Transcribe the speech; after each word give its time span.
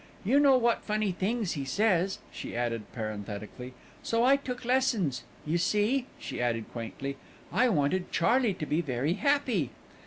"You 0.25 0.39
know 0.39 0.57
what 0.57 0.81
funny 0.81 1.11
things 1.11 1.51
he 1.51 1.63
says," 1.63 2.17
she 2.31 2.55
added 2.55 2.91
parenthetically 2.91 3.75
"so 4.01 4.23
I 4.23 4.35
took 4.35 4.65
lessons. 4.65 5.25
You 5.45 5.59
see," 5.59 6.07
she 6.17 6.41
added 6.41 6.65
quaintly, 6.73 7.17
"I 7.53 7.69
wanted 7.69 8.11
Charley 8.11 8.55
to 8.55 8.65
be 8.65 8.81
very 8.81 9.13
happy." 9.13 9.69